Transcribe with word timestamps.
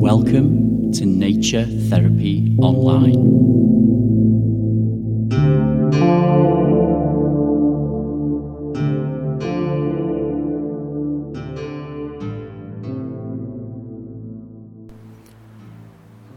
Welcome 0.00 0.90
to 0.94 1.06
Nature 1.06 1.64
Therapy 1.64 2.56
Online. 2.60 3.44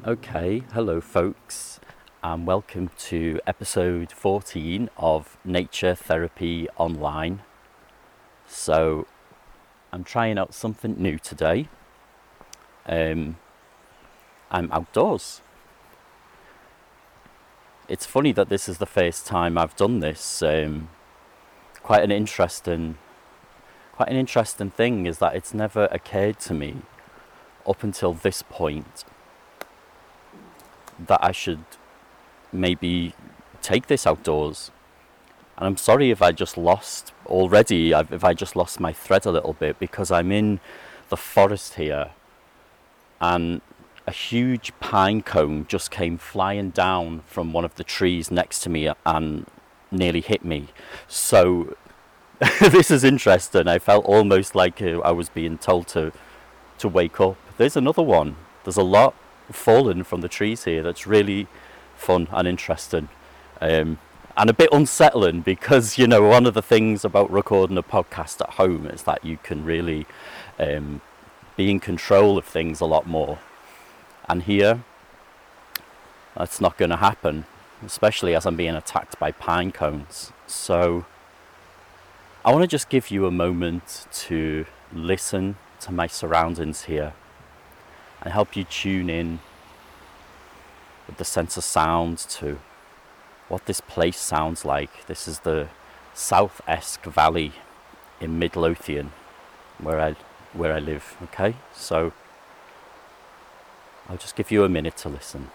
Okay, 0.05 0.63
hello, 0.71 1.01
folks, 1.01 1.81
and 2.23 2.47
welcome 2.47 2.89
to 2.97 3.39
episode 3.47 4.11
14 4.11 4.89
of 4.97 5.37
Nature 5.45 5.95
Therapy 5.95 6.67
Online. 6.77 7.41
So, 8.47 9.07
I'm 9.91 10.03
trying 10.03 10.37
out 10.37 10.53
something 10.53 10.95
new 10.97 11.19
today 11.19 11.69
um, 12.87 13.37
I'm 14.49 14.71
outdoors. 14.71 15.41
It's 17.87 18.05
funny 18.05 18.31
that 18.33 18.49
this 18.49 18.67
is 18.67 18.77
the 18.77 18.85
first 18.85 19.25
time 19.25 19.57
I've 19.57 19.75
done 19.75 19.99
this. 19.99 20.41
Um, 20.41 20.89
quite 21.83 22.03
an 22.03 22.11
interesting, 22.11 22.97
quite 23.93 24.09
an 24.09 24.15
interesting 24.15 24.71
thing 24.71 25.05
is 25.05 25.19
that 25.19 25.35
it's 25.35 25.53
never 25.53 25.85
occurred 25.91 26.39
to 26.41 26.53
me 26.53 26.77
up 27.67 27.83
until 27.83 28.13
this 28.13 28.41
point 28.41 29.03
that 30.99 31.19
I 31.21 31.31
should 31.31 31.63
maybe 32.51 33.13
take 33.61 33.87
this 33.87 34.07
outdoors. 34.07 34.71
And 35.57 35.65
I'm 35.65 35.77
sorry 35.77 36.11
if 36.11 36.21
I 36.21 36.31
just 36.31 36.57
lost 36.57 37.13
already, 37.25 37.91
if 37.91 38.23
I 38.23 38.33
just 38.33 38.55
lost 38.55 38.79
my 38.79 38.93
thread 38.93 39.25
a 39.25 39.31
little 39.31 39.53
bit 39.53 39.79
because 39.79 40.11
I'm 40.11 40.31
in 40.31 40.59
the 41.09 41.17
forest 41.17 41.75
here 41.75 42.11
and 43.19 43.61
a 44.05 44.11
huge 44.11 44.71
pine 44.79 45.21
cone 45.21 45.65
just 45.67 45.91
came 45.91 46.17
flying 46.17 46.69
down 46.69 47.23
from 47.25 47.53
one 47.53 47.65
of 47.65 47.75
the 47.75 47.83
trees 47.83 48.31
next 48.31 48.59
to 48.61 48.69
me 48.69 48.89
and 49.05 49.45
nearly 49.91 50.21
hit 50.21 50.45
me. 50.45 50.67
So 51.07 51.75
this 52.59 52.91
is 52.91 53.03
interesting. 53.03 53.67
I 53.67 53.79
felt 53.79 54.05
almost 54.05 54.55
like 54.55 54.81
uh, 54.81 54.99
I 54.99 55.11
was 55.11 55.29
being 55.29 55.57
told 55.57 55.87
to 55.89 56.11
to 56.77 56.87
wake 56.87 57.19
up. 57.19 57.37
There's 57.57 57.75
another 57.75 58.03
one. 58.03 58.35
There's 58.63 58.77
a 58.77 58.83
lot 58.83 59.15
fallen 59.51 60.03
from 60.03 60.21
the 60.21 60.27
trees 60.27 60.65
here. 60.65 60.83
That's 60.83 61.07
really 61.07 61.47
fun 61.97 62.27
and 62.31 62.47
interesting. 62.47 63.09
Um, 63.61 63.99
and 64.35 64.49
a 64.51 64.53
bit 64.53 64.69
unsettling 64.71 65.41
because 65.41 65.97
you 65.97 66.05
know 66.05 66.21
one 66.21 66.45
of 66.45 66.53
the 66.53 66.61
things 66.61 67.03
about 67.03 67.29
recording 67.31 67.77
a 67.77 67.83
podcast 67.83 68.39
at 68.41 68.51
home 68.51 68.85
is 68.85 69.03
that 69.03 69.25
you 69.25 69.37
can 69.41 69.65
really 69.65 70.05
um, 70.59 71.01
be 71.55 71.71
in 71.71 71.79
control 71.79 72.37
of 72.37 72.45
things 72.45 72.79
a 72.79 72.85
lot 72.85 73.07
more. 73.07 73.39
And 74.29 74.43
here, 74.43 74.83
that's 76.35 76.61
not 76.61 76.77
going 76.77 76.91
to 76.91 76.97
happen, 76.97 77.45
especially 77.83 78.35
as 78.35 78.45
I'm 78.45 78.55
being 78.55 78.75
attacked 78.75 79.17
by 79.17 79.31
pine 79.31 79.71
cones. 79.71 80.31
So, 80.45 81.05
I 82.45 82.51
want 82.51 82.61
to 82.61 82.67
just 82.67 82.89
give 82.89 83.09
you 83.09 83.25
a 83.25 83.31
moment 83.31 84.05
to 84.27 84.65
listen 84.93 85.57
to 85.81 85.91
my 85.91 86.07
surroundings 86.07 86.83
here 86.83 87.13
and 88.21 88.31
help 88.31 88.55
you 88.55 88.63
tune 88.63 89.09
in 89.09 89.39
with 91.07 91.17
the 91.17 91.25
sense 91.25 91.57
of 91.57 91.63
sound 91.63 92.17
to 92.17 92.59
what 93.47 93.65
this 93.65 93.81
place 93.81 94.19
sounds 94.19 94.65
like. 94.65 95.07
This 95.07 95.27
is 95.27 95.39
the 95.39 95.69
South 96.13 96.61
Esk 96.67 97.03
Valley 97.05 97.53
in 98.19 98.37
Midlothian, 98.37 99.13
where 99.79 99.99
I 99.99 100.15
where 100.53 100.73
I 100.73 100.79
live. 100.79 101.15
Okay, 101.23 101.55
so 101.73 102.11
I'll 104.09 104.17
just 104.17 104.35
give 104.35 104.51
you 104.51 104.63
a 104.63 104.69
minute 104.69 104.97
to 104.97 105.09
listen. 105.09 105.49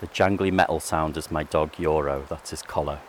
The 0.00 0.06
jangly 0.08 0.52
metal 0.52 0.80
sound 0.80 1.16
is 1.16 1.30
my 1.30 1.44
dog 1.44 1.78
Euro, 1.78 2.26
that's 2.28 2.50
his 2.50 2.60
collar. 2.60 3.00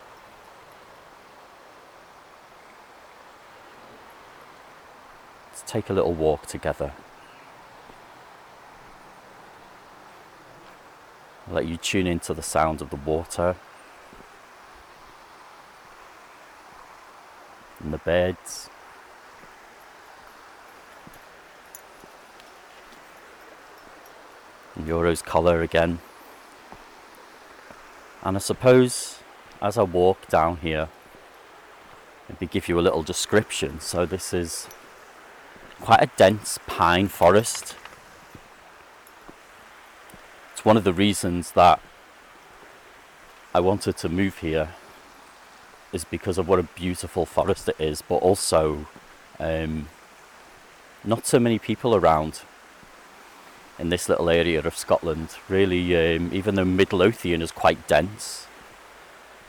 Take 5.75 5.89
a 5.89 5.93
little 5.93 6.13
walk 6.13 6.45
together. 6.45 6.93
let 11.51 11.67
you 11.67 11.75
tune 11.75 12.07
into 12.07 12.33
the 12.33 12.41
sound 12.41 12.81
of 12.81 12.89
the 12.89 12.95
water 12.95 13.57
and 17.81 17.93
the 17.93 17.97
beds. 17.97 18.69
And 24.75 24.87
Euro's 24.87 25.21
colour 25.21 25.61
again. 25.61 25.99
And 28.23 28.37
I 28.37 28.39
suppose 28.39 29.19
as 29.61 29.77
I 29.77 29.83
walk 29.83 30.27
down 30.29 30.57
here, 30.57 30.87
maybe 32.29 32.47
give 32.47 32.69
you 32.69 32.79
a 32.79 32.85
little 32.87 33.03
description. 33.03 33.81
So 33.81 34.05
this 34.05 34.33
is 34.33 34.69
quite 35.81 36.01
a 36.01 36.09
dense 36.17 36.59
pine 36.67 37.07
forest 37.07 37.75
It's 40.55 40.63
one 40.63 40.77
of 40.77 40.85
the 40.85 40.93
reasons 40.93 41.51
that 41.51 41.81
I 43.53 43.59
wanted 43.59 43.97
to 43.97 44.07
move 44.07 44.37
here 44.37 44.69
is 45.91 46.05
because 46.05 46.37
of 46.37 46.47
what 46.47 46.59
a 46.59 46.63
beautiful 46.63 47.25
forest 47.25 47.67
it 47.67 47.75
is, 47.77 48.01
but 48.01 48.15
also 48.15 48.87
um, 49.37 49.89
not 51.03 51.27
so 51.27 51.39
many 51.39 51.59
people 51.59 51.93
around 51.93 52.43
in 53.77 53.89
this 53.89 54.07
little 54.07 54.29
area 54.29 54.59
of 54.59 54.77
Scotland. 54.77 55.35
Really, 55.49 56.15
um, 56.15 56.29
even 56.31 56.55
though 56.55 56.63
Midlothian 56.63 57.41
is 57.41 57.51
quite 57.51 57.85
dense 57.85 58.47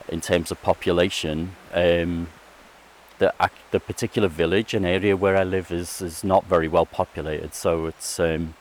in 0.09 0.19
terms 0.19 0.51
of 0.51 0.61
population, 0.61 1.55
um, 1.71 2.27
the 3.19 3.33
the 3.71 3.79
particular 3.79 4.27
village 4.27 4.73
and 4.73 4.85
area 4.85 5.15
where 5.15 5.37
I 5.37 5.43
live 5.43 5.71
is 5.71 6.01
is 6.01 6.23
not 6.23 6.45
very 6.45 6.67
well 6.67 6.85
populated. 6.85 7.53
So 7.53 7.87
it's 7.87 8.19
um, 8.19 8.53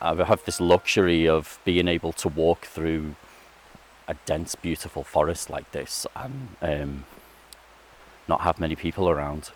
I 0.00 0.14
have 0.24 0.44
this 0.44 0.60
luxury 0.60 1.26
of 1.28 1.58
being 1.64 1.88
able 1.88 2.12
to 2.14 2.28
walk 2.28 2.66
through 2.66 3.16
a 4.06 4.14
dense, 4.26 4.54
beautiful 4.54 5.02
forest 5.02 5.48
like 5.48 5.70
this 5.72 6.06
and 6.14 6.56
um, 6.60 7.04
not 8.28 8.42
have 8.42 8.60
many 8.60 8.76
people 8.76 9.08
around. 9.08 9.50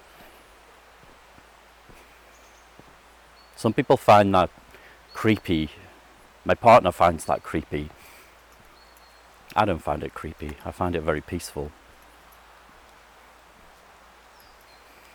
Some 3.57 3.73
people 3.75 3.97
find 3.97 4.35
that 4.35 4.51
creepy. 5.13 5.71
My 6.45 6.55
partner 6.55 6.93
finds 6.93 7.25
that 7.27 7.43
creepy. 7.43 7.91
I 9.57 9.65
don't 9.65 9.83
find 9.83 10.03
it 10.03 10.15
creepy. 10.15 10.57
I 10.65 10.71
find 10.71 10.95
it 10.95 11.03
very 11.03 11.21
peaceful. 11.21 11.73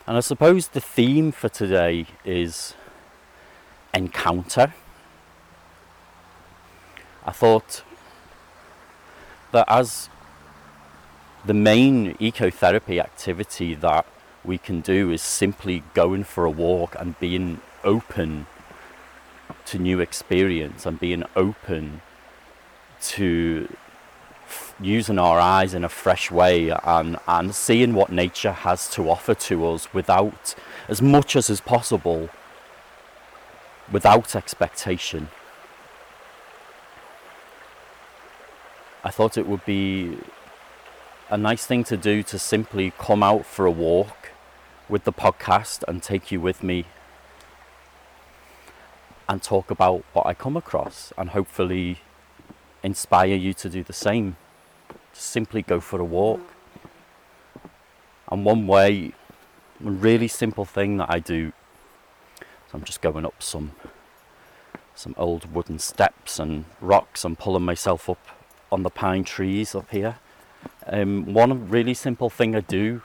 And 0.05 0.17
I 0.17 0.19
suppose 0.19 0.67
the 0.67 0.81
theme 0.81 1.31
for 1.31 1.47
today 1.47 2.07
is 2.25 2.73
encounter. 3.93 4.73
I 7.25 7.31
thought 7.31 7.83
that 9.53 9.63
as 9.69 10.09
the 11.45 11.53
main 11.53 12.15
ecotherapy 12.15 12.99
activity 12.99 13.75
that 13.75 14.05
we 14.43 14.57
can 14.57 14.81
do 14.81 15.09
is 15.09 15.21
simply 15.21 15.83
going 15.93 16.25
for 16.25 16.43
a 16.43 16.51
walk 16.51 16.97
and 16.99 17.17
being 17.19 17.61
open 17.85 18.47
to 19.65 19.79
new 19.79 20.01
experience 20.01 20.85
and 20.85 20.99
being 20.99 21.23
open 21.37 22.01
to 22.99 23.73
using 24.79 25.19
our 25.19 25.39
eyes 25.39 25.73
in 25.73 25.83
a 25.83 25.89
fresh 25.89 26.31
way 26.31 26.69
and, 26.69 27.17
and 27.27 27.53
seeing 27.53 27.93
what 27.93 28.11
nature 28.11 28.51
has 28.51 28.89
to 28.89 29.09
offer 29.09 29.33
to 29.33 29.67
us 29.67 29.93
without 29.93 30.55
as 30.87 31.01
much 31.01 31.35
as 31.35 31.49
is 31.49 31.61
possible 31.61 32.29
without 33.91 34.35
expectation 34.35 35.29
I 39.05 39.11
thought 39.11 39.37
it 39.37 39.45
would 39.47 39.65
be 39.65 40.17
a 41.29 41.37
nice 41.37 41.65
thing 41.65 41.83
to 41.85 41.97
do 41.97 42.23
to 42.23 42.39
simply 42.39 42.93
come 42.97 43.21
out 43.21 43.45
for 43.45 43.65
a 43.65 43.71
walk 43.71 44.29
with 44.87 45.03
the 45.03 45.11
podcast 45.11 45.83
and 45.89 46.01
take 46.01 46.31
you 46.31 46.39
with 46.39 46.63
me 46.63 46.85
and 49.27 49.43
talk 49.43 49.69
about 49.69 50.05
what 50.13 50.25
I 50.25 50.33
come 50.33 50.55
across 50.55 51.11
and 51.17 51.31
hopefully 51.31 51.99
inspire 52.81 53.35
you 53.35 53.53
to 53.55 53.69
do 53.69 53.83
the 53.83 53.93
same. 53.93 54.37
Simply 55.13 55.61
go 55.61 55.79
for 55.79 55.99
a 56.01 56.05
walk. 56.05 56.41
And 58.31 58.43
one 58.43 58.67
way 58.67 59.13
A 59.85 59.89
really 59.89 60.27
simple 60.27 60.65
thing 60.65 60.97
that 60.97 61.09
I 61.09 61.19
do. 61.19 61.51
So 62.39 62.45
I'm 62.73 62.83
just 62.83 63.01
going 63.01 63.25
up 63.25 63.41
some 63.41 63.71
some 64.95 65.15
old 65.17 65.53
wooden 65.53 65.79
steps 65.79 66.39
and 66.39 66.65
rocks 66.79 67.25
and 67.25 67.37
pulling 67.37 67.65
myself 67.65 68.09
up 68.09 68.27
on 68.71 68.83
the 68.83 68.89
pine 68.89 69.23
trees 69.23 69.75
up 69.75 69.89
here. 69.91 70.17
Um, 70.85 71.33
one 71.33 71.69
really 71.69 71.93
simple 71.93 72.29
thing 72.29 72.55
I 72.55 72.61
do 72.61 73.01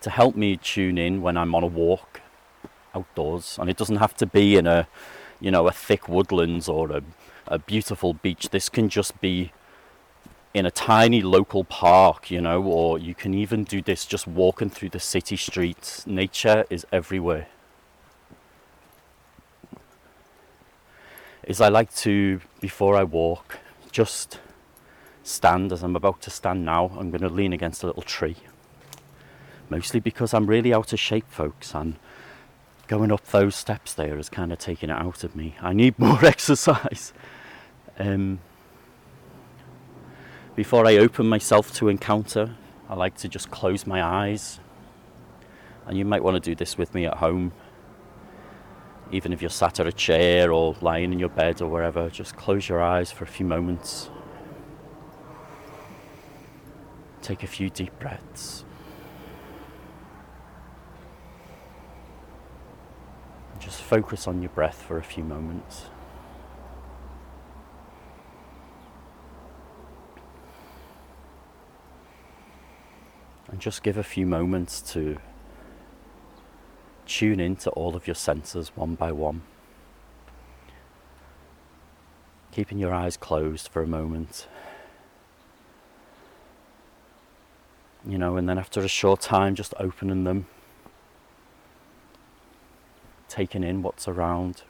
to 0.00 0.10
help 0.10 0.36
me 0.36 0.56
tune 0.56 0.98
in 0.98 1.20
when 1.20 1.36
I'm 1.36 1.54
on 1.54 1.62
a 1.62 1.66
walk 1.66 2.20
outdoors, 2.94 3.58
and 3.60 3.68
it 3.68 3.76
doesn't 3.76 3.96
have 3.96 4.16
to 4.16 4.26
be 4.26 4.56
in 4.56 4.66
a 4.66 4.88
you 5.40 5.50
know 5.50 5.66
a 5.68 5.72
thick 5.72 6.08
woodlands 6.08 6.68
or 6.68 6.90
a, 6.90 7.02
a 7.46 7.58
beautiful 7.58 8.14
beach. 8.14 8.50
This 8.50 8.68
can 8.68 8.88
just 8.88 9.20
be 9.20 9.52
in 10.52 10.66
a 10.66 10.70
tiny 10.70 11.22
local 11.22 11.64
park, 11.64 12.30
you 12.30 12.40
know, 12.40 12.62
or 12.62 12.98
you 12.98 13.14
can 13.14 13.34
even 13.34 13.64
do 13.64 13.80
this 13.80 14.04
just 14.04 14.26
walking 14.26 14.68
through 14.68 14.88
the 14.88 14.98
city 14.98 15.36
streets. 15.36 16.06
Nature 16.06 16.64
is 16.70 16.84
everywhere. 16.92 17.46
Is 21.44 21.60
I 21.60 21.68
like 21.68 21.94
to, 21.96 22.40
before 22.60 22.96
I 22.96 23.04
walk, 23.04 23.58
just 23.92 24.38
stand 25.22 25.72
as 25.72 25.82
I'm 25.82 25.96
about 25.96 26.20
to 26.22 26.30
stand 26.30 26.64
now. 26.64 26.90
I'm 26.98 27.10
going 27.10 27.22
to 27.22 27.28
lean 27.28 27.52
against 27.52 27.82
a 27.82 27.86
little 27.86 28.02
tree. 28.02 28.36
Mostly 29.68 30.00
because 30.00 30.34
I'm 30.34 30.46
really 30.46 30.74
out 30.74 30.92
of 30.92 30.98
shape, 30.98 31.30
folks, 31.30 31.74
and 31.74 31.96
going 32.88 33.12
up 33.12 33.24
those 33.28 33.54
steps 33.54 33.94
there 33.94 34.18
is 34.18 34.28
kind 34.28 34.52
of 34.52 34.58
taking 34.58 34.90
it 34.90 34.96
out 34.96 35.22
of 35.22 35.36
me. 35.36 35.54
I 35.60 35.72
need 35.72 35.96
more 36.00 36.24
exercise. 36.24 37.12
Um, 38.00 38.40
before 40.54 40.86
I 40.86 40.96
open 40.96 41.26
myself 41.26 41.72
to 41.74 41.88
encounter, 41.88 42.56
I 42.88 42.94
like 42.94 43.16
to 43.18 43.28
just 43.28 43.50
close 43.50 43.86
my 43.86 44.02
eyes. 44.02 44.60
And 45.86 45.96
you 45.96 46.04
might 46.04 46.22
want 46.22 46.34
to 46.34 46.40
do 46.40 46.54
this 46.54 46.76
with 46.76 46.94
me 46.94 47.06
at 47.06 47.18
home. 47.18 47.52
Even 49.12 49.32
if 49.32 49.40
you're 49.40 49.50
sat 49.50 49.80
at 49.80 49.86
a 49.86 49.92
chair 49.92 50.52
or 50.52 50.76
lying 50.80 51.12
in 51.12 51.18
your 51.18 51.28
bed 51.28 51.60
or 51.60 51.68
wherever, 51.68 52.10
just 52.10 52.36
close 52.36 52.68
your 52.68 52.80
eyes 52.80 53.10
for 53.10 53.24
a 53.24 53.26
few 53.26 53.46
moments. 53.46 54.10
Take 57.22 57.42
a 57.42 57.46
few 57.46 57.70
deep 57.70 57.98
breaths. 57.98 58.64
Just 63.58 63.82
focus 63.82 64.26
on 64.26 64.40
your 64.40 64.50
breath 64.50 64.82
for 64.82 64.96
a 64.96 65.02
few 65.02 65.22
moments. 65.22 65.89
And 73.50 73.60
just 73.60 73.82
give 73.82 73.96
a 73.96 74.02
few 74.02 74.26
moments 74.26 74.80
to 74.92 75.18
tune 77.06 77.40
into 77.40 77.68
all 77.70 77.96
of 77.96 78.06
your 78.06 78.14
senses 78.14 78.70
one 78.76 78.94
by 78.94 79.10
one. 79.10 79.42
Keeping 82.52 82.78
your 82.78 82.94
eyes 82.94 83.16
closed 83.16 83.68
for 83.68 83.82
a 83.82 83.86
moment. 83.86 84.46
You 88.06 88.18
know, 88.18 88.36
and 88.36 88.48
then 88.48 88.58
after 88.58 88.80
a 88.80 88.88
short 88.88 89.20
time, 89.20 89.54
just 89.54 89.74
opening 89.78 90.24
them, 90.24 90.46
taking 93.28 93.62
in 93.62 93.82
what's 93.82 94.08
around. 94.08 94.62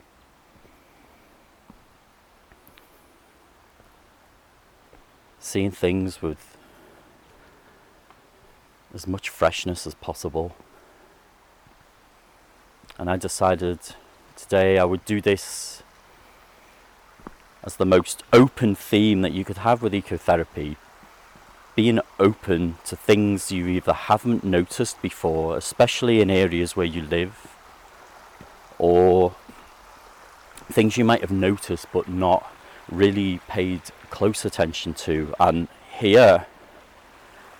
Seeing 5.39 5.71
things 5.71 6.21
with 6.21 6.57
as 8.93 9.07
much 9.07 9.29
freshness 9.29 9.87
as 9.87 9.95
possible. 9.95 10.55
And 12.97 13.09
I 13.09 13.17
decided 13.17 13.79
today 14.35 14.77
I 14.77 14.83
would 14.83 15.05
do 15.05 15.21
this 15.21 15.81
as 17.63 17.75
the 17.77 17.85
most 17.85 18.23
open 18.33 18.75
theme 18.75 19.21
that 19.21 19.31
you 19.31 19.45
could 19.45 19.57
have 19.57 19.81
with 19.81 19.93
ecotherapy. 19.93 20.75
Being 21.75 21.99
open 22.19 22.77
to 22.85 22.95
things 22.95 23.51
you 23.51 23.67
either 23.67 23.93
haven't 23.93 24.43
noticed 24.43 25.01
before, 25.01 25.57
especially 25.57 26.21
in 26.21 26.29
areas 26.29 26.75
where 26.75 26.85
you 26.85 27.01
live, 27.01 27.47
or 28.77 29.33
things 30.71 30.97
you 30.97 31.05
might 31.05 31.21
have 31.21 31.31
noticed 31.31 31.87
but 31.93 32.09
not 32.09 32.51
really 32.89 33.39
paid 33.47 33.81
close 34.09 34.43
attention 34.43 34.93
to. 34.93 35.33
And 35.39 35.67
here, 35.97 36.45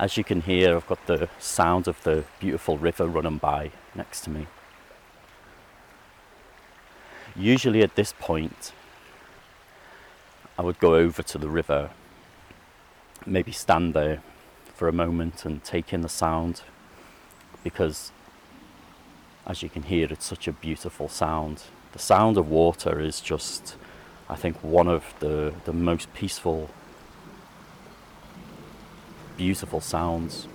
as 0.01 0.17
you 0.17 0.23
can 0.23 0.41
hear, 0.41 0.75
I've 0.75 0.87
got 0.87 1.05
the 1.05 1.29
sound 1.37 1.87
of 1.87 2.01
the 2.01 2.23
beautiful 2.39 2.75
river 2.79 3.05
running 3.05 3.37
by 3.37 3.69
next 3.93 4.21
to 4.21 4.31
me. 4.31 4.47
Usually 7.35 7.83
at 7.83 7.95
this 7.95 8.11
point, 8.19 8.73
I 10.57 10.63
would 10.63 10.79
go 10.79 10.95
over 10.95 11.21
to 11.21 11.37
the 11.37 11.49
river, 11.49 11.91
maybe 13.27 13.51
stand 13.51 13.93
there 13.93 14.23
for 14.73 14.87
a 14.87 14.91
moment 14.91 15.45
and 15.45 15.63
take 15.63 15.93
in 15.93 16.01
the 16.01 16.09
sound 16.09 16.63
because, 17.63 18.11
as 19.45 19.61
you 19.61 19.69
can 19.69 19.83
hear, 19.83 20.07
it's 20.09 20.25
such 20.25 20.47
a 20.47 20.51
beautiful 20.51 21.09
sound. 21.09 21.65
The 21.91 21.99
sound 21.99 22.37
of 22.37 22.49
water 22.49 22.99
is 22.99 23.21
just, 23.21 23.75
I 24.27 24.35
think, 24.35 24.63
one 24.63 24.87
of 24.87 25.13
the, 25.19 25.53
the 25.65 25.73
most 25.73 26.11
peaceful 26.15 26.71
beautiful 29.41 29.81
sounds. 29.81 30.47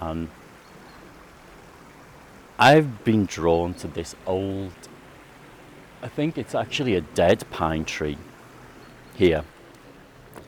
And 0.00 0.30
I've 2.58 3.04
been 3.04 3.26
drawn 3.26 3.74
to 3.74 3.88
this 3.88 4.16
old, 4.26 4.72
I 6.02 6.08
think 6.08 6.38
it's 6.38 6.54
actually 6.54 6.94
a 6.94 7.02
dead 7.02 7.44
pine 7.50 7.84
tree 7.84 8.16
here. 9.14 9.44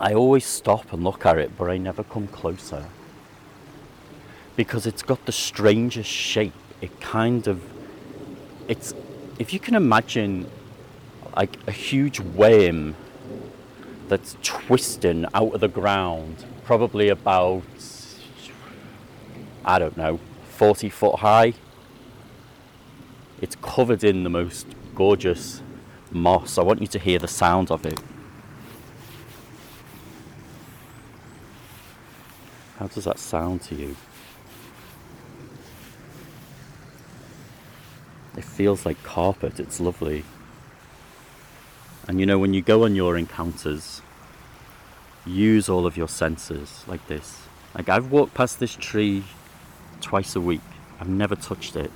I 0.00 0.14
always 0.14 0.46
stop 0.46 0.94
and 0.94 1.04
look 1.04 1.26
at 1.26 1.36
it, 1.36 1.58
but 1.58 1.68
I 1.68 1.76
never 1.76 2.02
come 2.02 2.26
closer. 2.26 2.86
Because 4.56 4.86
it's 4.86 5.02
got 5.02 5.26
the 5.26 5.32
strangest 5.32 6.08
shape. 6.08 6.54
It 6.80 7.02
kind 7.02 7.46
of, 7.46 7.62
it's, 8.66 8.94
if 9.38 9.52
you 9.52 9.60
can 9.60 9.74
imagine 9.74 10.50
like 11.36 11.58
a 11.66 11.72
huge 11.72 12.18
worm 12.18 12.94
that's 14.08 14.38
twisting 14.42 15.26
out 15.34 15.52
of 15.52 15.60
the 15.60 15.68
ground, 15.68 16.46
probably 16.64 17.08
about 17.08 17.62
I 19.64 19.78
don't 19.78 19.96
know, 19.96 20.20
40 20.50 20.90
foot 20.90 21.20
high. 21.20 21.54
It's 23.40 23.56
covered 23.56 24.04
in 24.04 24.22
the 24.22 24.30
most 24.30 24.66
gorgeous 24.94 25.62
moss. 26.10 26.58
I 26.58 26.62
want 26.62 26.82
you 26.82 26.86
to 26.88 26.98
hear 26.98 27.18
the 27.18 27.28
sound 27.28 27.70
of 27.70 27.86
it. 27.86 27.98
How 32.78 32.88
does 32.88 33.04
that 33.04 33.18
sound 33.18 33.62
to 33.62 33.74
you? 33.74 33.96
It 38.36 38.44
feels 38.44 38.84
like 38.84 39.02
carpet, 39.02 39.58
it's 39.58 39.80
lovely. 39.80 40.24
And 42.06 42.20
you 42.20 42.26
know, 42.26 42.38
when 42.38 42.52
you 42.52 42.60
go 42.60 42.84
on 42.84 42.94
your 42.94 43.16
encounters, 43.16 44.02
use 45.26 45.68
all 45.68 45.86
of 45.86 45.96
your 45.96 46.08
senses 46.08 46.84
like 46.86 47.06
this. 47.08 47.42
Like 47.74 47.88
I've 47.88 48.10
walked 48.10 48.34
past 48.34 48.60
this 48.60 48.74
tree 48.74 49.24
twice 50.00 50.36
a 50.36 50.40
week. 50.40 50.60
I've 51.00 51.08
never 51.08 51.34
touched 51.34 51.76
it. 51.76 51.90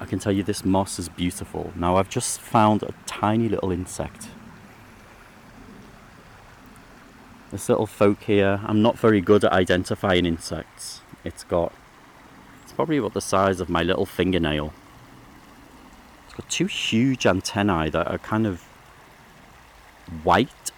I 0.00 0.04
can 0.04 0.18
tell 0.18 0.32
you 0.32 0.42
this 0.42 0.64
moss 0.64 0.98
is 0.98 1.08
beautiful. 1.08 1.72
Now 1.74 1.96
I've 1.96 2.08
just 2.08 2.40
found 2.40 2.82
a 2.82 2.94
tiny 3.06 3.48
little 3.48 3.72
insect. 3.72 4.28
This 7.50 7.68
little 7.68 7.86
folk 7.86 8.22
here, 8.22 8.60
I'm 8.64 8.82
not 8.82 8.98
very 8.98 9.20
good 9.20 9.44
at 9.44 9.52
identifying 9.52 10.26
insects. 10.26 11.00
It's 11.24 11.44
got, 11.44 11.72
it's 12.62 12.72
probably 12.72 12.98
about 12.98 13.14
the 13.14 13.20
size 13.20 13.58
of 13.60 13.68
my 13.68 13.82
little 13.82 14.06
fingernail. 14.06 14.72
It's 16.26 16.34
got 16.34 16.48
two 16.48 16.66
huge 16.66 17.26
antennae 17.26 17.90
that 17.90 18.06
are 18.06 18.18
kind 18.18 18.46
of 18.46 18.67
white 20.22 20.70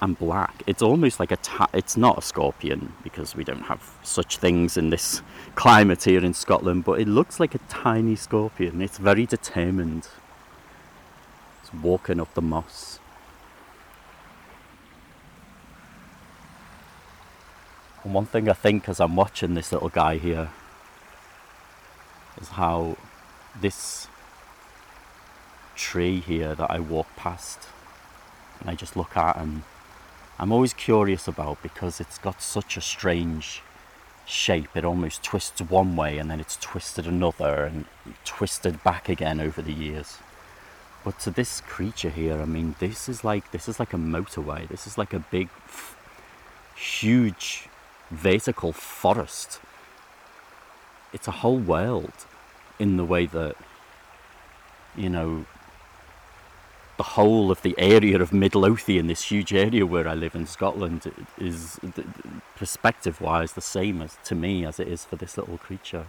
and 0.00 0.18
black. 0.18 0.62
It's 0.66 0.82
almost 0.82 1.18
like 1.20 1.32
a 1.32 1.36
ta- 1.36 1.70
it's 1.72 1.96
not 1.96 2.18
a 2.18 2.22
scorpion 2.22 2.92
because 3.02 3.34
we 3.34 3.44
don't 3.44 3.62
have 3.62 3.94
such 4.02 4.38
things 4.38 4.76
in 4.76 4.90
this 4.90 5.22
climate 5.54 6.04
here 6.04 6.24
in 6.24 6.34
Scotland, 6.34 6.84
but 6.84 7.00
it 7.00 7.08
looks 7.08 7.40
like 7.40 7.54
a 7.54 7.60
tiny 7.68 8.16
scorpion. 8.16 8.82
It's 8.82 8.98
very 8.98 9.26
determined. 9.26 10.08
It's 11.62 11.72
walking 11.72 12.20
up 12.20 12.32
the 12.34 12.42
moss. 12.42 13.00
And 18.04 18.14
one 18.14 18.26
thing 18.26 18.48
I 18.48 18.52
think 18.52 18.88
as 18.88 19.00
I'm 19.00 19.16
watching 19.16 19.54
this 19.54 19.72
little 19.72 19.88
guy 19.88 20.18
here 20.18 20.50
is 22.40 22.50
how 22.50 22.96
this 23.60 24.06
tree 25.74 26.20
here 26.20 26.54
that 26.54 26.70
I 26.70 26.78
walk 26.78 27.08
past 27.16 27.68
and 28.60 28.70
I 28.70 28.74
just 28.74 28.96
look 28.96 29.16
at 29.16 29.36
and 29.36 29.62
I'm 30.38 30.52
always 30.52 30.74
curious 30.74 31.26
about 31.26 31.62
because 31.62 32.00
it's 32.00 32.18
got 32.18 32.42
such 32.42 32.76
a 32.76 32.80
strange 32.80 33.62
shape. 34.26 34.76
It 34.76 34.84
almost 34.84 35.22
twists 35.22 35.60
one 35.60 35.96
way 35.96 36.18
and 36.18 36.30
then 36.30 36.40
it's 36.40 36.56
twisted 36.56 37.06
another 37.06 37.64
and 37.64 37.86
twisted 38.24 38.82
back 38.82 39.08
again 39.08 39.40
over 39.40 39.62
the 39.62 39.72
years. 39.72 40.18
But 41.04 41.18
to 41.20 41.30
this 41.30 41.60
creature 41.60 42.10
here, 42.10 42.40
I 42.40 42.46
mean, 42.46 42.74
this 42.80 43.08
is 43.08 43.22
like 43.22 43.52
this 43.52 43.68
is 43.68 43.78
like 43.78 43.92
a 43.92 43.96
motorway. 43.96 44.68
This 44.68 44.86
is 44.86 44.98
like 44.98 45.12
a 45.12 45.20
big, 45.20 45.48
huge, 46.74 47.68
vertical 48.10 48.72
forest. 48.72 49.60
It's 51.12 51.28
a 51.28 51.30
whole 51.42 51.58
world, 51.58 52.26
in 52.78 52.96
the 52.96 53.04
way 53.04 53.26
that, 53.26 53.56
you 54.96 55.08
know, 55.08 55.46
the 56.96 57.02
whole 57.02 57.50
of 57.50 57.60
the 57.62 57.74
area 57.76 58.20
of 58.20 58.32
Midlothian, 58.32 59.06
this 59.06 59.30
huge 59.30 59.52
area 59.52 59.84
where 59.84 60.08
I 60.08 60.14
live 60.14 60.34
in 60.34 60.46
Scotland, 60.46 61.10
is 61.38 61.78
perspective 62.56 63.20
wise 63.20 63.52
the 63.52 63.60
same 63.60 64.00
as 64.00 64.16
to 64.24 64.34
me 64.34 64.64
as 64.64 64.80
it 64.80 64.88
is 64.88 65.04
for 65.04 65.16
this 65.16 65.36
little 65.36 65.58
creature. 65.58 66.06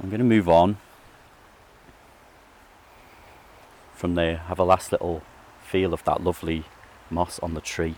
I'm 0.00 0.08
going 0.10 0.20
to 0.20 0.24
move 0.24 0.48
on 0.48 0.76
from 3.94 4.14
there, 4.14 4.38
have 4.38 4.58
a 4.58 4.64
last 4.64 4.92
little 4.92 5.22
feel 5.64 5.92
of 5.92 6.04
that 6.04 6.22
lovely 6.22 6.64
moss 7.10 7.38
on 7.40 7.54
the 7.54 7.60
tree. 7.60 7.96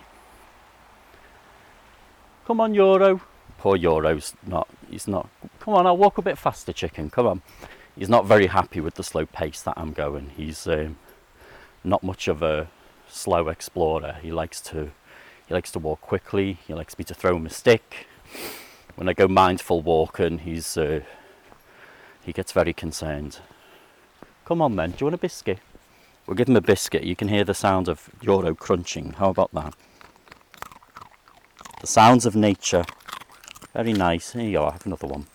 Come 2.46 2.60
on, 2.60 2.74
Euro. 2.74 3.20
Poor 3.58 3.76
Euro's 3.76 4.34
not, 4.46 4.68
he's 4.90 5.08
not, 5.08 5.28
come 5.60 5.74
on, 5.74 5.86
I'll 5.86 5.96
walk 5.96 6.18
a 6.18 6.22
bit 6.22 6.36
faster, 6.36 6.72
chicken, 6.72 7.08
come 7.08 7.26
on 7.26 7.42
he's 7.96 8.08
not 8.08 8.26
very 8.26 8.46
happy 8.48 8.80
with 8.80 8.94
the 8.94 9.04
slow 9.04 9.26
pace 9.26 9.62
that 9.62 9.74
I'm 9.76 9.92
going. 9.92 10.30
He's 10.36 10.66
um, 10.66 10.96
not 11.82 12.02
much 12.02 12.28
of 12.28 12.42
a 12.42 12.68
slow 13.08 13.48
explorer. 13.48 14.16
He 14.22 14.32
likes 14.32 14.60
to 14.62 14.90
he 15.46 15.52
likes 15.52 15.70
to 15.72 15.78
walk 15.78 16.00
quickly. 16.00 16.58
He 16.66 16.74
likes 16.74 16.98
me 16.98 17.04
to 17.04 17.14
throw 17.14 17.36
him 17.36 17.46
a 17.46 17.50
stick. 17.50 18.06
When 18.94 19.08
I 19.08 19.12
go 19.12 19.28
mindful 19.28 19.82
walking, 19.82 20.38
he's 20.38 20.76
uh, 20.76 21.00
he 22.24 22.32
gets 22.32 22.52
very 22.52 22.72
concerned. 22.72 23.40
Come 24.44 24.62
on, 24.62 24.76
then. 24.76 24.92
Do 24.92 24.96
you 25.00 25.06
want 25.06 25.14
a 25.14 25.18
biscuit? 25.18 25.58
We'll 26.26 26.36
give 26.36 26.48
him 26.48 26.56
a 26.56 26.62
biscuit. 26.62 27.04
You 27.04 27.16
can 27.16 27.28
hear 27.28 27.44
the 27.44 27.54
sound 27.54 27.88
of 27.88 28.08
Euro 28.22 28.54
crunching. 28.54 29.14
How 29.18 29.28
about 29.30 29.52
that? 29.52 29.74
The 31.80 31.86
sounds 31.86 32.24
of 32.24 32.34
nature. 32.34 32.84
Very 33.74 33.92
nice. 33.92 34.32
Here 34.32 34.42
you. 34.42 34.62
I 34.62 34.72
have 34.72 34.86
another 34.86 35.06
one. 35.06 35.26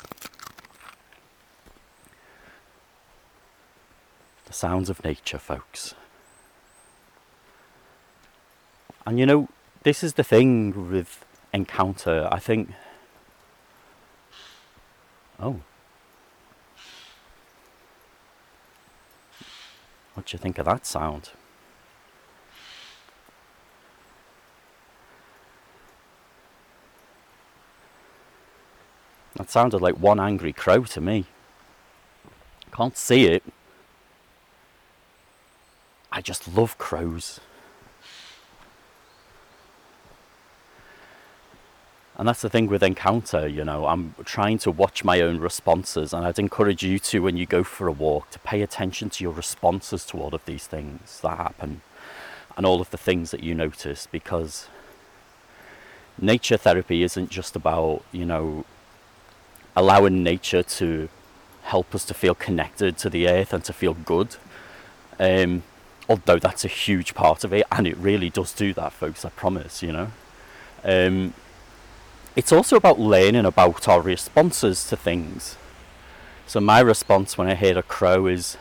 The 4.49 4.55
sounds 4.55 4.89
of 4.89 5.03
nature, 5.03 5.37
folks. 5.37 5.93
And 9.05 9.19
you 9.19 9.27
know, 9.27 9.47
this 9.83 10.03
is 10.03 10.15
the 10.15 10.23
thing 10.23 10.89
with 10.89 11.23
Encounter. 11.53 12.27
I 12.31 12.39
think. 12.39 12.71
Oh. 15.39 15.61
What 20.15 20.25
do 20.25 20.35
you 20.35 20.39
think 20.39 20.57
of 20.57 20.65
that 20.65 20.83
sound? 20.85 21.29
That 29.35 29.51
sounded 29.51 29.79
like 29.79 29.99
one 29.99 30.19
angry 30.19 30.53
crow 30.53 30.85
to 30.85 30.99
me. 30.99 31.25
Can't 32.71 32.97
see 32.97 33.25
it, 33.25 33.43
I 36.11 36.21
just 36.21 36.53
love 36.55 36.77
crows. 36.77 37.39
And 42.17 42.27
that's 42.27 42.41
the 42.41 42.49
thing 42.49 42.67
with 42.67 42.83
Encounter, 42.83 43.47
you 43.47 43.63
know, 43.63 43.85
I'm 43.85 44.13
trying 44.25 44.57
to 44.59 44.71
watch 44.71 45.05
my 45.05 45.21
own 45.21 45.39
responses, 45.39 46.13
and 46.13 46.25
I'd 46.25 46.37
encourage 46.37 46.83
you 46.83 46.99
to, 46.99 47.19
when 47.19 47.37
you 47.37 47.45
go 47.45 47.63
for 47.63 47.87
a 47.87 47.93
walk, 47.93 48.29
to 48.31 48.39
pay 48.39 48.61
attention 48.61 49.09
to 49.11 49.23
your 49.23 49.31
responses 49.31 50.03
to 50.07 50.17
all 50.17 50.35
of 50.35 50.43
these 50.43 50.67
things 50.67 51.21
that 51.21 51.37
happen 51.37 51.81
and 52.57 52.65
all 52.65 52.81
of 52.81 52.89
the 52.89 52.97
things 52.97 53.31
that 53.31 53.41
you 53.41 53.55
notice 53.55 54.05
because 54.05 54.67
nature 56.19 56.57
therapy 56.57 57.03
isn't 57.03 57.29
just 57.29 57.55
about, 57.55 58.03
you 58.11 58.25
know, 58.25 58.65
allowing 59.73 60.21
nature 60.21 60.61
to 60.63 61.07
help 61.63 61.95
us 61.95 62.03
to 62.03 62.13
feel 62.13 62.35
connected 62.35 62.97
to 62.97 63.09
the 63.09 63.29
earth 63.29 63.53
and 63.53 63.63
to 63.63 63.71
feel 63.71 63.93
good. 63.93 64.35
Um, 65.17 65.63
although 66.09 66.39
that's 66.39 66.65
a 66.65 66.67
huge 66.67 67.13
part 67.13 67.43
of 67.43 67.53
it, 67.53 67.65
and 67.71 67.87
it 67.87 67.95
really 67.97 68.29
does 68.29 68.51
do 68.51 68.73
that, 68.73 68.91
folks. 68.91 69.23
I 69.23 69.29
promise. 69.29 69.81
You 69.83 69.93
know, 69.93 70.11
um, 70.83 71.33
it's 72.35 72.51
also 72.51 72.75
about 72.75 72.99
learning 72.99 73.45
about 73.45 73.87
our 73.87 74.01
responses 74.01 74.87
to 74.89 74.97
things. 74.97 75.55
So 76.47 76.59
my 76.59 76.79
response 76.79 77.37
when 77.37 77.47
I 77.47 77.53
hear 77.55 77.77
a 77.77 77.83
crow 77.83 78.25
is 78.25 78.57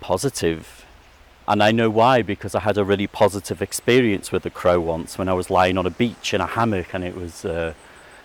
positive. 0.00 0.86
and 1.48 1.62
I 1.62 1.70
know 1.70 1.90
why 1.90 2.22
because 2.22 2.54
I 2.54 2.60
had 2.60 2.76
a 2.78 2.84
really 2.84 3.06
positive 3.06 3.62
experience 3.62 4.32
with 4.32 4.44
a 4.46 4.50
crow 4.50 4.80
once 4.80 5.16
when 5.18 5.28
I 5.28 5.32
was 5.32 5.50
lying 5.50 5.78
on 5.78 5.86
a 5.86 5.90
beach 5.90 6.34
in 6.34 6.40
a 6.40 6.46
hammock, 6.46 6.92
and 6.94 7.04
it 7.04 7.14
was 7.14 7.44
uh, 7.44 7.74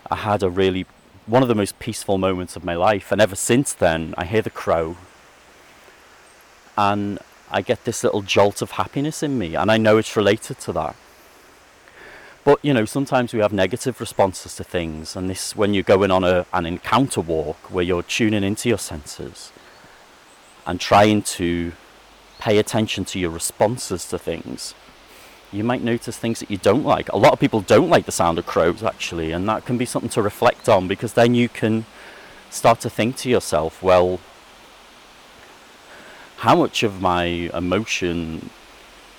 I 0.10 0.16
had 0.16 0.44
a 0.44 0.50
really 0.50 0.86
one 1.28 1.44
of 1.44 1.50
the 1.50 1.56
most 1.56 1.78
peaceful 1.80 2.18
moments 2.18 2.56
of 2.56 2.64
my 2.64 2.76
life, 2.76 3.12
and 3.12 3.22
ever 3.22 3.36
since 3.36 3.74
then 3.74 4.16
I 4.18 4.26
hear 4.26 4.42
the 4.42 4.50
crow 4.50 4.98
and 6.78 7.20
I 7.52 7.62
get 7.62 7.84
this 7.84 8.04
little 8.04 8.22
jolt 8.22 8.62
of 8.62 8.72
happiness 8.72 9.22
in 9.22 9.38
me, 9.38 9.56
and 9.56 9.72
I 9.72 9.78
know 9.78 9.98
it's 9.98 10.16
related 10.16 10.60
to 10.62 10.72
that. 10.74 10.96
But 12.44 12.64
you 12.64 12.74
know, 12.74 12.86
sometimes 12.86 13.34
we 13.34 13.40
have 13.40 13.54
negative 13.54 14.00
responses 14.00 14.56
to 14.56 14.64
things, 14.64 15.16
and 15.16 15.30
this 15.30 15.56
when 15.56 15.74
you're 15.74 15.84
going 15.84 16.12
on 16.12 16.24
a, 16.24 16.46
an 16.54 16.66
encounter 16.66 17.22
walk 17.22 17.58
where 17.70 17.84
you're 17.84 18.04
tuning 18.04 18.44
into 18.44 18.70
your 18.70 18.80
senses 18.80 19.52
and 20.66 20.80
trying 20.80 21.22
to 21.24 21.74
pay 22.40 22.58
attention 22.58 23.06
to 23.06 23.20
your 23.20 23.30
responses 23.30 24.08
to 24.10 24.18
things, 24.18 24.74
you 25.52 25.64
might 25.64 25.84
notice 25.84 26.18
things 26.18 26.40
that 26.40 26.50
you 26.50 26.58
don't 26.58 26.84
like. 26.84 27.10
A 27.10 27.18
lot 27.18 27.34
of 27.34 27.40
people 27.40 27.62
don't 27.62 27.90
like 27.90 28.06
the 28.06 28.12
sound 28.12 28.40
of 28.40 28.46
crows, 28.46 28.82
actually, 28.82 29.32
and 29.32 29.48
that 29.50 29.66
can 29.66 29.78
be 29.78 29.86
something 29.86 30.10
to 30.12 30.22
reflect 30.22 30.68
on 30.68 30.88
because 30.88 31.14
then 31.14 31.36
you 31.36 31.50
can 31.50 31.86
start 32.50 32.80
to 32.82 32.90
think 32.90 33.18
to 33.18 33.30
yourself, 33.30 33.84
well, 33.84 34.20
how 36.42 36.56
much 36.56 36.82
of 36.82 37.00
my 37.00 37.26
emotion 37.54 38.50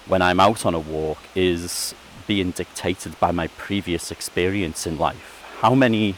when 0.09 0.21
I'm 0.21 0.41
out 0.41 0.67
on 0.67 0.75
a 0.75 0.81
walk 0.81 1.19
is 1.37 1.95
being 2.27 2.51
dictated 2.51 3.19
by 3.21 3.31
my 3.31 3.47
previous 3.47 4.11
experience 4.11 4.89
in 4.89 4.99
life? 4.99 5.45
How 5.61 5.73
many 5.73 6.17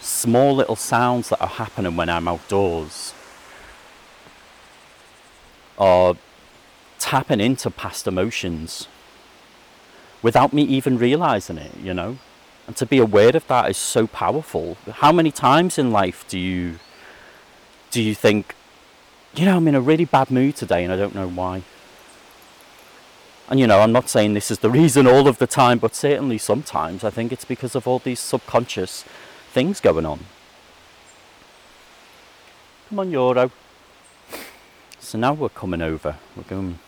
small 0.00 0.56
little 0.56 0.76
sounds 0.76 1.28
that 1.28 1.42
are 1.42 1.46
happening 1.46 1.94
when 1.94 2.08
I'm 2.08 2.26
outdoors 2.26 3.12
are 5.78 6.16
tapping 6.98 7.40
into 7.40 7.70
past 7.70 8.06
emotions 8.06 8.88
without 10.22 10.54
me 10.54 10.62
even 10.62 10.96
realizing 10.96 11.58
it, 11.58 11.76
you 11.76 11.92
know? 11.92 12.16
And 12.66 12.74
to 12.76 12.86
be 12.86 12.96
aware 12.96 13.36
of 13.36 13.46
that 13.48 13.68
is 13.68 13.76
so 13.76 14.06
powerful. 14.06 14.78
How 14.90 15.12
many 15.12 15.32
times 15.32 15.76
in 15.76 15.90
life 15.90 16.24
do 16.28 16.38
you 16.38 16.78
do 17.90 18.00
you 18.00 18.14
think 18.14 18.54
you 19.34 19.44
know, 19.44 19.56
I'm 19.56 19.68
in 19.68 19.74
a 19.74 19.80
really 19.80 20.04
bad 20.04 20.30
mood 20.30 20.56
today 20.56 20.84
and 20.84 20.92
I 20.92 20.96
don't 20.96 21.14
know 21.14 21.28
why. 21.28 21.62
And 23.48 23.58
you 23.58 23.66
know, 23.66 23.80
I'm 23.80 23.92
not 23.92 24.08
saying 24.08 24.34
this 24.34 24.50
is 24.50 24.60
the 24.60 24.70
reason 24.80 25.06
all 25.06 25.26
of 25.28 25.38
the 25.38 25.46
time, 25.46 25.78
but 25.78 25.94
certainly 25.94 26.38
sometimes 26.38 27.04
I 27.04 27.10
think 27.10 27.32
it's 27.32 27.44
because 27.44 27.74
of 27.74 27.86
all 27.86 27.98
these 27.98 28.20
subconscious 28.20 29.04
things 29.52 29.80
going 29.80 30.06
on. 30.06 30.20
Come 32.88 32.98
on, 33.00 33.10
Euro. 33.10 33.50
So 34.98 35.18
now 35.18 35.32
we're 35.32 35.48
coming 35.48 35.82
over. 35.82 36.16
We're 36.36 36.42
going. 36.44 36.78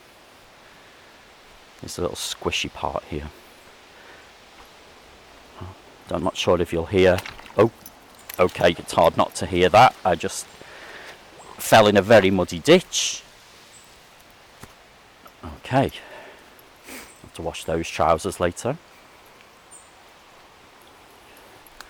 There's 1.81 1.99
a 1.99 2.03
little 2.03 2.17
squishy 2.17 2.73
part 2.73 3.03
here. 3.05 3.31
I'm 6.11 6.25
not 6.25 6.37
sure 6.37 6.61
if 6.61 6.73
you'll 6.73 6.87
hear. 6.87 7.19
Oh, 7.57 7.71
okay, 8.39 8.73
it's 8.79 8.93
hard 8.93 9.17
not 9.17 9.35
to 9.37 9.47
hear 9.47 9.69
that. 9.71 9.95
I 10.05 10.15
just 10.15 10.47
fell 11.63 11.87
in 11.87 11.97
a 11.97 12.03
very 12.03 12.31
muddy 12.31 12.59
ditch. 12.59 13.23
Okay, 15.45 15.91
have 17.23 17.35
to 17.35 17.43
wash 17.43 17.65
those 17.65 17.89
trousers 17.89 18.41
later. 18.41 18.77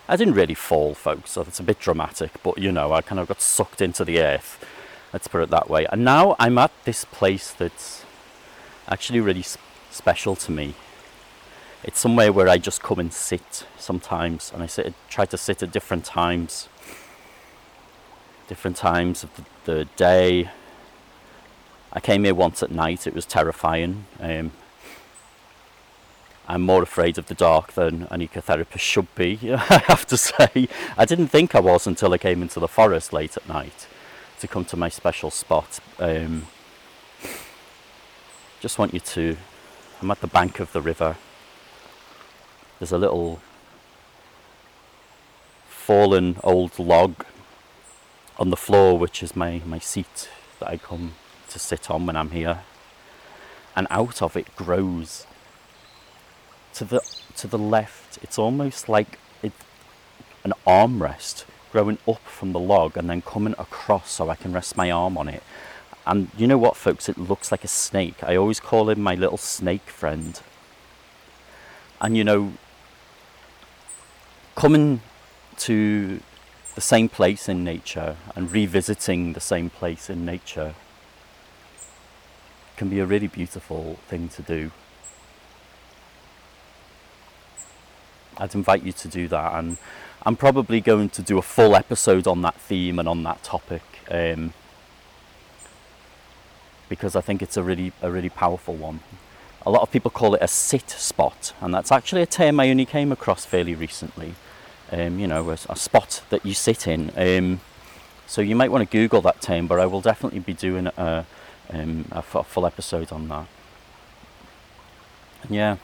I 0.08 0.16
didn't 0.16 0.34
really 0.34 0.54
fall, 0.54 0.94
folks, 0.94 1.32
so 1.32 1.42
it's 1.42 1.58
a 1.58 1.62
bit 1.62 1.80
dramatic, 1.80 2.32
but 2.42 2.58
you 2.58 2.70
know, 2.70 2.92
I 2.92 3.00
kind 3.00 3.18
of 3.18 3.28
got 3.28 3.40
sucked 3.40 3.80
into 3.80 4.04
the 4.04 4.20
earth. 4.20 4.64
Let's 5.12 5.26
put 5.26 5.42
it 5.42 5.50
that 5.50 5.70
way. 5.70 5.86
And 5.90 6.04
now 6.04 6.36
I'm 6.38 6.58
at 6.58 6.72
this 6.84 7.04
place 7.04 7.50
that's 7.52 8.04
actually 8.88 9.20
really 9.20 9.44
special 9.90 10.36
to 10.36 10.52
me. 10.52 10.74
It's 11.82 11.98
somewhere 11.98 12.32
where 12.32 12.48
I 12.48 12.58
just 12.58 12.82
come 12.82 12.98
and 12.98 13.12
sit 13.12 13.66
sometimes, 13.78 14.52
and 14.52 14.62
I 14.62 14.66
sit, 14.66 14.94
try 15.08 15.24
to 15.24 15.36
sit 15.36 15.62
at 15.62 15.72
different 15.72 16.04
times 16.04 16.68
different 18.52 18.76
times 18.76 19.24
of 19.24 19.30
the, 19.34 19.44
the 19.64 19.84
day. 19.96 20.50
I 21.90 22.00
came 22.00 22.24
here 22.24 22.34
once 22.34 22.62
at 22.62 22.70
night, 22.70 23.06
it 23.06 23.14
was 23.14 23.24
terrifying. 23.24 24.04
Um, 24.20 24.52
I'm 26.46 26.60
more 26.60 26.82
afraid 26.82 27.16
of 27.16 27.28
the 27.28 27.34
dark 27.34 27.72
than 27.72 28.06
an 28.10 28.20
ecotherapist 28.20 28.80
should 28.80 29.14
be, 29.14 29.38
I 29.54 29.82
have 29.86 30.04
to 30.08 30.18
say. 30.18 30.68
I 30.98 31.06
didn't 31.06 31.28
think 31.28 31.54
I 31.54 31.60
was 31.60 31.86
until 31.86 32.12
I 32.12 32.18
came 32.18 32.42
into 32.42 32.60
the 32.60 32.68
forest 32.68 33.14
late 33.14 33.38
at 33.38 33.48
night 33.48 33.86
to 34.40 34.46
come 34.46 34.66
to 34.66 34.76
my 34.76 34.90
special 34.90 35.30
spot. 35.30 35.80
Um, 35.98 36.46
just 38.60 38.78
want 38.78 38.92
you 38.92 39.00
to. 39.00 39.38
I'm 40.02 40.10
at 40.10 40.20
the 40.20 40.26
bank 40.26 40.60
of 40.60 40.72
the 40.72 40.82
river. 40.82 41.16
There's 42.78 42.92
a 42.92 42.98
little 42.98 43.40
fallen 45.70 46.36
old 46.44 46.78
log 46.78 47.24
on 48.38 48.50
the 48.50 48.56
floor, 48.56 48.98
which 48.98 49.22
is 49.22 49.36
my, 49.36 49.60
my 49.66 49.78
seat 49.78 50.28
that 50.58 50.68
I 50.68 50.76
come 50.76 51.14
to 51.48 51.58
sit 51.58 51.90
on 51.90 52.06
when 52.06 52.16
I'm 52.16 52.30
here. 52.30 52.60
And 53.76 53.86
out 53.90 54.22
of 54.22 54.36
it 54.36 54.54
grows 54.56 55.26
to 56.74 56.84
the 56.84 57.00
to 57.36 57.46
the 57.46 57.58
left. 57.58 58.18
It's 58.22 58.38
almost 58.38 58.88
like 58.88 59.18
it, 59.42 59.52
an 60.44 60.52
armrest 60.66 61.44
growing 61.70 61.98
up 62.06 62.20
from 62.26 62.52
the 62.52 62.60
log 62.60 62.96
and 62.96 63.08
then 63.08 63.22
coming 63.22 63.54
across 63.58 64.10
so 64.10 64.28
I 64.28 64.34
can 64.36 64.52
rest 64.52 64.76
my 64.76 64.90
arm 64.90 65.16
on 65.16 65.28
it. 65.28 65.42
And 66.06 66.30
you 66.36 66.46
know 66.46 66.58
what, 66.58 66.76
folks? 66.76 67.08
It 67.08 67.16
looks 67.16 67.50
like 67.50 67.64
a 67.64 67.68
snake. 67.68 68.22
I 68.22 68.36
always 68.36 68.60
call 68.60 68.90
him 68.90 69.00
my 69.00 69.14
little 69.14 69.38
snake 69.38 69.88
friend. 69.88 70.40
And 72.00 72.16
you 72.16 72.24
know, 72.24 72.54
coming 74.54 75.00
to 75.58 76.20
the 76.74 76.80
same 76.80 77.08
place 77.08 77.48
in 77.48 77.64
nature 77.64 78.16
and 78.34 78.50
revisiting 78.50 79.34
the 79.34 79.40
same 79.40 79.68
place 79.68 80.08
in 80.08 80.24
nature 80.24 80.74
can 82.76 82.88
be 82.88 82.98
a 82.98 83.06
really 83.06 83.26
beautiful 83.26 83.98
thing 84.08 84.28
to 84.30 84.42
do. 84.42 84.70
I'd 88.38 88.54
invite 88.54 88.82
you 88.82 88.92
to 88.92 89.08
do 89.08 89.28
that, 89.28 89.54
and 89.54 89.76
I'm 90.24 90.36
probably 90.36 90.80
going 90.80 91.10
to 91.10 91.22
do 91.22 91.36
a 91.36 91.42
full 91.42 91.76
episode 91.76 92.26
on 92.26 92.40
that 92.42 92.54
theme 92.54 92.98
and 92.98 93.06
on 93.06 93.22
that 93.24 93.42
topic 93.42 93.82
um, 94.10 94.54
because 96.88 97.14
I 97.14 97.20
think 97.20 97.42
it's 97.42 97.58
a 97.58 97.62
really 97.62 97.92
a 98.00 98.10
really 98.10 98.30
powerful 98.30 98.74
one. 98.74 99.00
A 99.66 99.70
lot 99.70 99.82
of 99.82 99.92
people 99.92 100.10
call 100.10 100.34
it 100.34 100.42
a 100.42 100.48
sit 100.48 100.88
spot, 100.90 101.52
and 101.60 101.74
that's 101.74 101.92
actually 101.92 102.22
a 102.22 102.26
term 102.26 102.58
I 102.58 102.70
only 102.70 102.86
came 102.86 103.12
across 103.12 103.44
fairly 103.44 103.74
recently 103.74 104.34
um, 104.92 105.18
you 105.18 105.26
know, 105.26 105.50
a, 105.50 105.58
a, 105.68 105.76
spot 105.76 106.22
that 106.28 106.44
you 106.44 106.52
sit 106.54 106.86
in. 106.86 107.10
Um, 107.16 107.60
so 108.26 108.42
you 108.42 108.54
might 108.54 108.70
want 108.70 108.88
to 108.88 108.96
Google 108.96 109.22
that 109.22 109.40
term, 109.40 109.66
but 109.66 109.80
I 109.80 109.86
will 109.86 110.02
definitely 110.02 110.40
be 110.40 110.52
doing 110.52 110.86
a, 110.86 111.26
um, 111.70 112.04
a, 112.12 112.18
f- 112.18 112.34
a 112.34 112.44
full 112.44 112.66
episode 112.66 113.10
on 113.10 113.28
that. 113.28 113.46
And 115.42 115.50
yeah, 115.50 115.76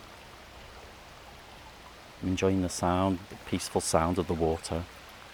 I'm 2.23 2.29
enjoying 2.29 2.63
the 2.63 2.69
sound, 2.69 3.19
the 3.31 3.37
peaceful 3.51 3.81
sound 3.81 4.19
of 4.19 4.27
the 4.27 4.35
water. 4.35 4.85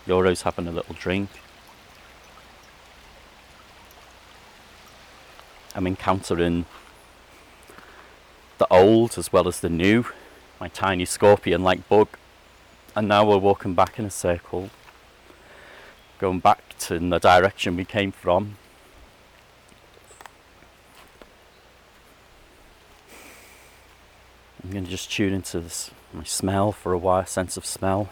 Euro's 0.06 0.42
having 0.42 0.68
a 0.68 0.72
little 0.72 0.94
drink. 0.94 1.28
I'm 5.74 5.86
encountering 5.88 6.66
the 8.58 8.72
old 8.72 9.18
as 9.18 9.32
well 9.32 9.48
as 9.48 9.58
the 9.58 9.68
new, 9.68 10.06
my 10.60 10.68
tiny 10.68 11.04
scorpion 11.04 11.64
like 11.64 11.88
bug 11.88 12.08
and 12.96 13.08
now 13.08 13.28
we're 13.28 13.38
walking 13.38 13.74
back 13.74 13.98
in 13.98 14.04
a 14.04 14.10
circle, 14.10 14.70
going 16.18 16.38
back 16.38 16.78
to 16.78 16.98
the 16.98 17.18
direction 17.18 17.76
we 17.76 17.84
came 17.84 18.12
from. 18.12 18.56
I'm 24.62 24.70
going 24.70 24.84
to 24.84 24.90
just 24.90 25.10
tune 25.10 25.34
into 25.34 25.60
this, 25.60 25.90
my 26.12 26.24
smell 26.24 26.72
for 26.72 26.92
a 26.92 26.98
while, 26.98 27.26
sense 27.26 27.56
of 27.56 27.66
smell. 27.66 28.08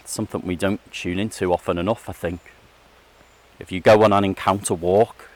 It's 0.00 0.12
something 0.12 0.42
we 0.42 0.54
don't 0.54 0.80
tune 0.92 1.18
into 1.18 1.52
often 1.52 1.78
enough, 1.78 2.08
I 2.08 2.12
think. 2.12 2.40
If 3.58 3.72
you 3.72 3.80
go 3.80 4.02
on 4.02 4.12
an 4.12 4.24
encounter 4.24 4.74
walk, 4.74 5.30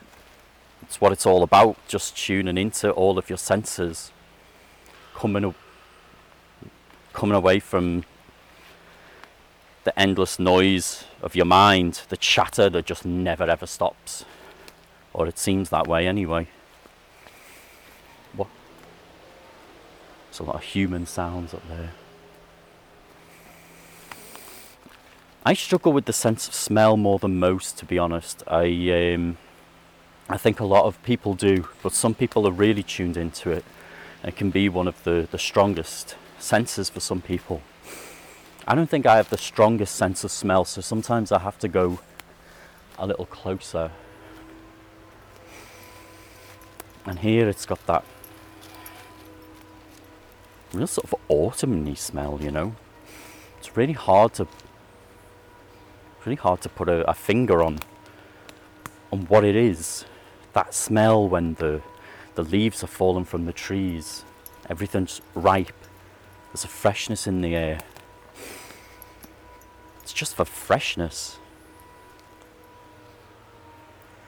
it's 0.83 1.01
what 1.01 1.11
it's 1.11 1.25
all 1.25 1.43
about, 1.43 1.75
just 1.87 2.15
tuning 2.15 2.57
into 2.57 2.91
all 2.91 3.17
of 3.17 3.29
your 3.29 3.37
senses 3.37 4.11
coming 5.17 5.55
coming 7.13 7.35
away 7.35 7.59
from 7.59 8.03
the 9.83 9.99
endless 9.99 10.37
noise 10.37 11.05
of 11.23 11.35
your 11.35 11.45
mind, 11.45 12.01
the 12.09 12.17
chatter 12.17 12.69
that 12.69 12.85
just 12.85 13.03
never 13.03 13.43
ever 13.45 13.65
stops. 13.65 14.25
Or 15.13 15.25
it 15.27 15.39
seems 15.39 15.69
that 15.69 15.87
way 15.87 16.05
anyway. 16.07 16.47
What? 18.35 18.49
There's 20.29 20.39
a 20.39 20.43
lot 20.43 20.55
of 20.55 20.63
human 20.63 21.07
sounds 21.07 21.53
up 21.53 21.67
there. 21.67 21.91
I 25.43 25.53
struggle 25.53 25.93
with 25.93 26.05
the 26.05 26.13
sense 26.13 26.47
of 26.47 26.53
smell 26.53 26.97
more 26.97 27.17
than 27.17 27.39
most, 27.39 27.77
to 27.79 27.85
be 27.85 27.97
honest. 27.97 28.43
I, 28.47 28.65
um, 29.15 29.37
I 30.29 30.37
think 30.37 30.59
a 30.59 30.65
lot 30.65 30.85
of 30.85 31.01
people 31.03 31.33
do, 31.33 31.67
but 31.81 31.93
some 31.93 32.13
people 32.13 32.45
are 32.47 32.51
really 32.51 32.83
tuned 32.83 33.17
into 33.17 33.49
it. 33.51 33.63
It 34.23 34.35
can 34.35 34.49
be 34.49 34.69
one 34.69 34.87
of 34.87 35.03
the, 35.03 35.27
the 35.29 35.39
strongest 35.39 36.15
senses 36.39 36.89
for 36.89 36.99
some 36.99 37.21
people. 37.21 37.61
I 38.67 38.75
don't 38.75 38.89
think 38.89 39.05
I 39.05 39.15
have 39.15 39.29
the 39.29 39.37
strongest 39.37 39.95
sense 39.95 40.23
of 40.23 40.31
smell, 40.31 40.65
so 40.65 40.81
sometimes 40.81 41.31
I 41.31 41.39
have 41.39 41.57
to 41.59 41.67
go 41.67 41.99
a 42.97 43.07
little 43.07 43.25
closer. 43.25 43.91
And 47.05 47.19
here 47.19 47.47
it's 47.47 47.65
got 47.65 47.85
that 47.87 48.03
real 50.73 50.87
sort 50.87 51.05
of 51.05 51.15
autumny 51.29 51.97
smell, 51.97 52.39
you 52.41 52.51
know. 52.51 52.75
It's 53.59 53.77
really 53.77 53.93
hard 53.93 54.33
to 54.35 54.47
really 56.25 56.35
hard 56.35 56.59
to 56.61 56.67
put 56.67 56.89
a, 56.89 57.09
a 57.09 57.13
finger 57.13 57.63
on 57.63 57.79
on 59.13 59.21
what 59.27 59.45
it 59.45 59.55
is. 59.55 60.03
That 60.51 60.73
smell 60.73 61.29
when 61.29 61.53
the 61.53 61.81
the 62.37 62.43
leaves 62.43 62.81
have 62.81 62.89
fallen 62.91 63.25
from 63.25 63.45
the 63.45 63.51
trees. 63.51 64.23
Everything's 64.69 65.21
ripe. 65.33 65.73
There's 66.49 66.63
a 66.63 66.67
freshness 66.67 67.25
in 67.25 67.41
the 67.41 67.55
air. 67.55 67.79
It's 70.03 70.13
just 70.13 70.35
for 70.35 70.45
freshness. 70.45 71.39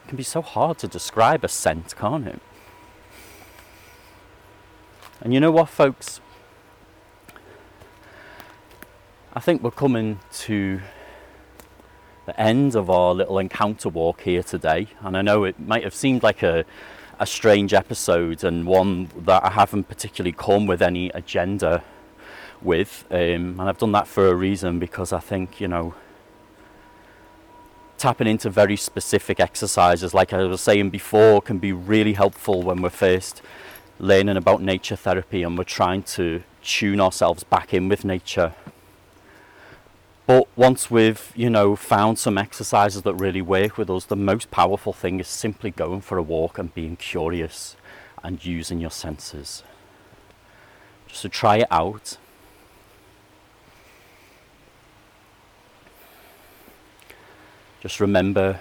It 0.04 0.08
can 0.08 0.18
be 0.18 0.24
so 0.24 0.42
hard 0.42 0.80
to 0.80 0.88
describe 0.88 1.44
a 1.44 1.48
scent, 1.48 1.96
can't 1.96 2.26
it? 2.26 2.42
And 5.22 5.32
you 5.32 5.40
know 5.40 5.52
what, 5.52 5.70
folks? 5.70 6.20
I 9.34 9.40
think 9.40 9.62
we're 9.62 9.70
coming 9.70 10.20
to 10.48 10.82
the 12.26 12.42
end 12.42 12.76
of 12.76 12.90
our 12.90 13.14
little 13.14 13.38
encounter 13.38 13.90
walk 13.90 14.22
here 14.22 14.42
today. 14.42 14.88
And 15.02 15.16
I 15.16 15.22
know 15.22 15.44
it 15.44 15.60
might 15.60 15.84
have 15.84 15.94
seemed 15.94 16.24
like 16.24 16.42
a, 16.42 16.66
a 17.20 17.26
strange 17.26 17.74
episode 17.74 18.44
and 18.44 18.66
one 18.66 19.10
that 19.18 19.44
I 19.44 19.50
haven't 19.50 19.90
particularly 19.90 20.32
come 20.32 20.66
with 20.68 20.82
any 20.82 21.10
agenda 21.10 21.84
with. 22.62 23.06
Um, 23.12 23.60
and 23.60 23.62
I've 23.62 23.78
done 23.78 23.92
that 23.92 24.08
for 24.08 24.28
a 24.28 24.36
reason 24.36 24.80
because 24.80 25.12
I 25.12 25.20
think, 25.20 25.60
you 25.60 25.68
know, 25.68 25.94
tapping 27.98 28.28
into 28.28 28.50
very 28.50 28.78
specific 28.78 29.40
exercises, 29.40 30.14
like 30.14 30.32
I 30.32 30.44
was 30.46 30.62
saying 30.62 30.90
before, 30.90 31.42
can 31.42 31.60
be 31.60 31.74
really 31.74 32.14
helpful 32.14 32.62
when 32.62 32.82
we're 32.82 32.90
first 32.90 33.42
learning 34.00 34.38
about 34.38 34.62
nature 34.62 34.96
therapy 34.96 35.44
and 35.44 35.58
we're 35.58 35.66
trying 35.66 36.04
to 36.04 36.42
tune 36.64 37.02
ourselves 37.02 37.44
back 37.44 37.74
in 37.74 37.90
with 37.90 38.06
nature. 38.06 38.54
But 40.30 40.48
once 40.56 40.92
we've, 40.92 41.34
you 41.36 41.50
know, 41.50 41.76
found 41.76 42.20
some 42.20 42.38
exercises 42.38 43.02
that 43.02 43.16
really 43.16 43.42
work 43.42 43.80
with 43.80 43.90
us, 43.90 44.06
the 44.06 44.16
most 44.16 44.52
powerful 44.52 44.94
thing 44.94 45.20
is 45.20 45.28
simply 45.28 45.72
going 45.72 46.02
for 46.02 46.20
a 46.20 46.22
walk 46.22 46.60
and 46.60 46.72
being 46.72 46.98
curious 46.98 47.76
and 48.24 48.46
using 48.46 48.80
your 48.80 48.92
senses. 48.92 49.64
Just 51.08 51.24
to 51.24 51.30
try 51.30 51.58
it 51.58 51.68
out. 51.72 52.18
Just 57.82 58.00
remember 58.00 58.60